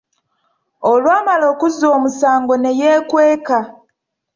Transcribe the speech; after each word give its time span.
Olwamala 0.91 1.45
okuzza 1.53 1.85
omusango 1.97 2.53
ne 2.57 2.71
yeekweka. 2.79 3.59